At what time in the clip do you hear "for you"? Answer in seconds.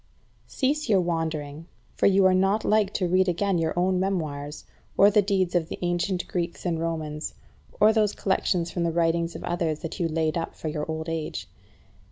1.93-2.25